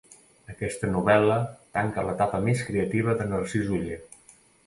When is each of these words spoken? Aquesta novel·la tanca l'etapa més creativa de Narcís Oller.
Aquesta 0.51 0.87
novel·la 0.93 1.35
tanca 1.77 2.05
l'etapa 2.09 2.41
més 2.47 2.65
creativa 2.69 3.17
de 3.21 3.31
Narcís 3.35 3.71
Oller. 3.79 4.01